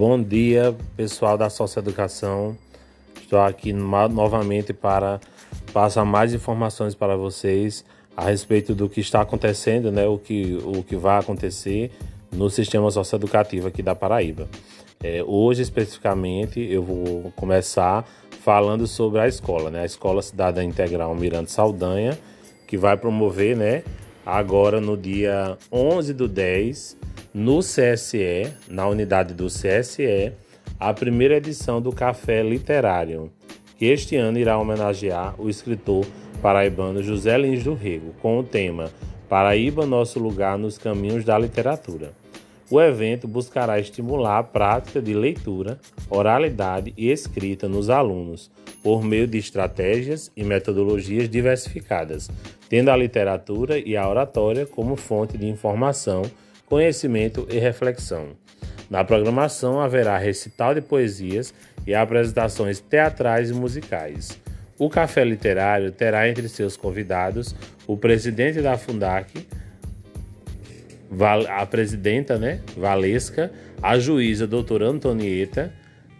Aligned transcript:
Bom 0.00 0.22
dia, 0.22 0.74
pessoal 0.96 1.36
da 1.36 1.50
Socioeducação. 1.50 2.56
Estou 3.20 3.38
aqui 3.38 3.70
novamente 3.70 4.72
para 4.72 5.20
passar 5.74 6.06
mais 6.06 6.32
informações 6.32 6.94
para 6.94 7.18
vocês 7.18 7.84
a 8.16 8.24
respeito 8.24 8.74
do 8.74 8.88
que 8.88 8.98
está 8.98 9.20
acontecendo, 9.20 9.92
né, 9.92 10.06
o, 10.06 10.16
que, 10.16 10.58
o 10.64 10.82
que 10.82 10.96
vai 10.96 11.18
acontecer 11.18 11.90
no 12.32 12.48
sistema 12.48 12.90
socioeducativo 12.90 13.68
aqui 13.68 13.82
da 13.82 13.94
Paraíba. 13.94 14.48
É, 15.04 15.22
hoje, 15.22 15.60
especificamente, 15.60 16.58
eu 16.60 16.82
vou 16.82 17.30
começar 17.36 18.08
falando 18.42 18.86
sobre 18.86 19.20
a 19.20 19.28
escola, 19.28 19.68
né, 19.68 19.82
a 19.82 19.84
Escola 19.84 20.22
Cidadã 20.22 20.64
Integral 20.64 21.14
Mirante 21.14 21.52
Saldanha, 21.52 22.18
que 22.66 22.78
vai 22.78 22.96
promover, 22.96 23.54
né, 23.54 23.82
agora 24.30 24.80
no 24.80 24.96
dia 24.96 25.58
11 25.72 26.14
do 26.14 26.28
10, 26.28 26.96
no 27.34 27.58
CSE, 27.58 28.52
na 28.68 28.86
unidade 28.86 29.34
do 29.34 29.46
CSE, 29.46 30.32
a 30.78 30.94
primeira 30.94 31.36
edição 31.36 31.82
do 31.82 31.90
Café 31.90 32.40
Literário, 32.40 33.32
que 33.76 33.86
este 33.86 34.14
ano 34.14 34.38
irá 34.38 34.56
homenagear 34.56 35.34
o 35.36 35.50
escritor 35.50 36.06
paraibano 36.40 37.02
José 37.02 37.36
Lins 37.36 37.64
do 37.64 37.74
Rego, 37.74 38.14
com 38.22 38.38
o 38.38 38.44
tema 38.44 38.90
Paraíba, 39.28 39.84
nosso 39.84 40.20
lugar 40.20 40.56
nos 40.56 40.78
caminhos 40.78 41.24
da 41.24 41.36
literatura. 41.36 42.12
O 42.70 42.80
evento 42.80 43.26
buscará 43.26 43.80
estimular 43.80 44.38
a 44.38 44.42
prática 44.44 45.02
de 45.02 45.12
leitura, 45.12 45.80
oralidade 46.08 46.94
e 46.96 47.10
escrita 47.10 47.68
nos 47.68 47.90
alunos, 47.90 48.48
por 48.80 49.02
meio 49.02 49.26
de 49.26 49.38
estratégias 49.38 50.30
e 50.36 50.44
metodologias 50.44 51.28
diversificadas, 51.28 52.30
tendo 52.68 52.90
a 52.90 52.96
literatura 52.96 53.76
e 53.76 53.96
a 53.96 54.08
oratória 54.08 54.64
como 54.64 54.94
fonte 54.94 55.36
de 55.36 55.48
informação 55.48 56.22
conhecimento 56.64 57.48
e 57.50 57.58
reflexão. 57.58 58.28
Na 58.88 59.02
programação 59.02 59.80
haverá 59.80 60.16
recital 60.16 60.72
de 60.72 60.80
poesias 60.80 61.52
e 61.84 61.92
apresentações 61.92 62.78
teatrais 62.78 63.50
e 63.50 63.54
musicais. 63.54 64.38
O 64.78 64.88
Café 64.88 65.24
Literário 65.24 65.90
terá 65.90 66.28
entre 66.28 66.48
seus 66.48 66.76
convidados 66.76 67.54
o 67.88 67.96
presidente 67.96 68.62
da 68.62 68.78
Fundac, 68.78 69.46
a 71.48 71.66
presidenta, 71.66 72.38
né, 72.38 72.60
Valesca, 72.76 73.52
a 73.82 73.98
juíza 73.98 74.46
doutora 74.46 74.86
Antonieta, 74.86 75.72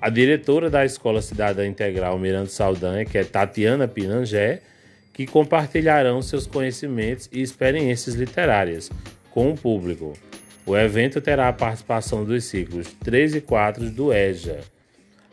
a 0.00 0.10
diretora 0.10 0.68
da 0.68 0.84
Escola 0.84 1.22
Cidadã 1.22 1.66
Integral 1.66 2.18
Miranda 2.18 2.50
Saldanha, 2.50 3.04
que 3.04 3.16
é 3.16 3.24
Tatiana 3.24 3.88
Pinangé, 3.88 4.60
que 5.12 5.26
compartilharão 5.26 6.20
seus 6.20 6.46
conhecimentos 6.46 7.28
e 7.32 7.40
experiências 7.40 8.14
literárias 8.14 8.90
com 9.30 9.50
o 9.50 9.56
público. 9.56 10.12
O 10.66 10.76
evento 10.76 11.20
terá 11.20 11.48
a 11.48 11.52
participação 11.52 12.24
dos 12.24 12.44
ciclos 12.44 12.88
3 13.04 13.36
e 13.36 13.40
4 13.40 13.90
do 13.90 14.12
EJA. 14.12 14.60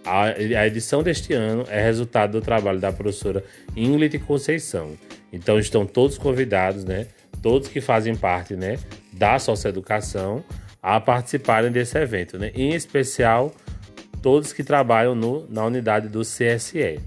A 0.05 0.65
edição 0.65 1.03
deste 1.03 1.33
ano 1.33 1.65
é 1.69 1.81
resultado 1.81 2.31
do 2.31 2.41
trabalho 2.41 2.79
da 2.79 2.91
professora 2.91 3.43
Ingrid 3.75 4.17
Conceição. 4.19 4.97
Então 5.31 5.59
estão 5.59 5.85
todos 5.85 6.17
convidados, 6.17 6.83
né? 6.83 7.07
Todos 7.41 7.67
que 7.67 7.81
fazem 7.81 8.15
parte, 8.15 8.55
né, 8.55 8.77
da 9.11 9.39
socioeducação 9.39 10.43
a 10.81 10.99
participarem 10.99 11.71
desse 11.71 11.97
evento, 11.97 12.39
né? 12.39 12.51
Em 12.55 12.73
especial 12.73 13.53
todos 14.21 14.53
que 14.53 14.63
trabalham 14.63 15.15
no, 15.15 15.47
na 15.49 15.65
unidade 15.65 16.07
do 16.07 16.21
CSE. 16.21 16.99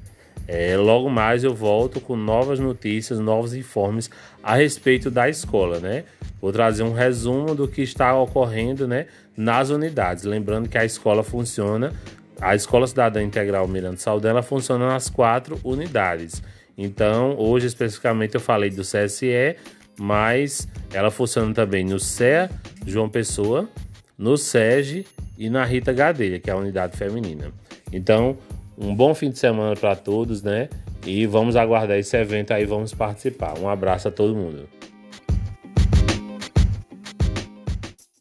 É, 0.46 0.77
logo 0.77 1.08
mais 1.08 1.42
eu 1.42 1.55
volto 1.55 2.00
com 2.00 2.16
novas 2.16 2.60
notícias, 2.60 3.18
novos 3.18 3.55
informes 3.55 4.10
a 4.42 4.55
respeito 4.55 5.10
da 5.10 5.28
escola, 5.28 5.80
né? 5.80 6.05
Vou 6.40 6.52
trazer 6.52 6.82
um 6.82 6.92
resumo 6.92 7.55
do 7.55 7.66
que 7.66 7.80
está 7.82 8.14
ocorrendo, 8.14 8.86
né, 8.86 9.06
nas 9.34 9.70
unidades. 9.70 10.24
Lembrando 10.24 10.68
que 10.68 10.77
a 10.77 10.84
escola 10.84 11.22
funciona, 11.22 11.92
a 12.40 12.55
Escola 12.55 12.86
Cidadã 12.86 13.22
Integral 13.22 13.66
Miranda 13.66 13.96
Saldanha 13.96 14.42
funciona 14.42 14.86
nas 14.86 15.08
quatro 15.08 15.58
unidades. 15.64 16.42
Então, 16.77 17.36
hoje 17.39 17.66
especificamente 17.66 18.34
eu 18.34 18.40
falei 18.40 18.68
do 18.68 18.83
CSE, 18.83 19.56
mas 19.98 20.68
ela 20.92 21.10
funciona 21.10 21.52
também 21.55 21.84
no 21.84 21.98
CEA 21.98 22.50
João 22.86 23.08
Pessoa, 23.08 23.68
no 24.16 24.36
SEG 24.36 25.06
e 25.38 25.50
na 25.50 25.64
Rita 25.64 25.92
Gadelha, 25.92 26.38
que 26.38 26.50
é 26.50 26.52
a 26.52 26.56
unidade 26.56 26.96
feminina. 26.96 27.52
Então, 27.92 28.36
um 28.77 28.94
bom 28.94 29.14
fim 29.14 29.30
de 29.30 29.38
semana 29.38 29.77
para 29.77 29.96
todos, 29.96 30.42
né? 30.42 30.68
E 31.06 31.27
vamos 31.27 31.56
aguardar 31.56 31.98
esse 31.98 32.16
evento 32.16 32.52
aí, 32.52 32.64
vamos 32.64 32.94
participar. 32.94 33.58
Um 33.58 33.68
abraço 33.68 34.08
a 34.08 34.10
todo 34.10 34.34
mundo. 34.34 34.68